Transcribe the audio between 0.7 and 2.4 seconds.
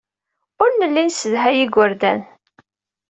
nelli nessedhay igerdan.